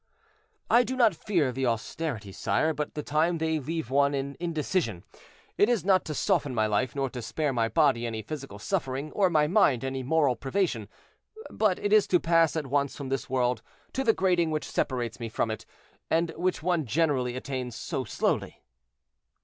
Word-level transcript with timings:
"I 0.67 0.81
do 0.83 0.95
not 0.95 1.13
fear 1.13 1.51
the 1.51 1.67
austerities, 1.67 2.35
sire, 2.35 2.73
but 2.73 2.95
the 2.95 3.03
time 3.03 3.37
they 3.37 3.59
leave 3.59 3.91
one 3.91 4.15
in 4.15 4.35
indecision. 4.39 5.03
It 5.59 5.69
is 5.69 5.85
not 5.85 6.05
to 6.05 6.15
soften 6.15 6.55
my 6.55 6.65
life, 6.65 6.95
nor 6.95 7.07
to 7.11 7.21
spare 7.21 7.53
my 7.53 7.69
body 7.69 8.07
any 8.07 8.23
physical 8.23 8.57
suffering, 8.57 9.11
or 9.11 9.29
my 9.29 9.45
mind 9.45 9.83
any 9.83 10.01
moral 10.01 10.35
privation, 10.35 10.89
but 11.51 11.77
it 11.77 11.93
is 11.93 12.07
to 12.07 12.19
pass 12.19 12.55
at 12.55 12.65
once 12.65 12.97
from 12.97 13.09
this 13.09 13.29
world 13.29 13.61
to 13.93 14.03
the 14.03 14.11
grating 14.13 14.49
which 14.49 14.67
separates 14.67 15.19
me 15.19 15.29
from 15.29 15.51
it, 15.51 15.67
and 16.09 16.31
which 16.35 16.63
one 16.63 16.87
generally 16.87 17.35
attains 17.35 17.75
so 17.75 18.03
slowly." 18.03 18.63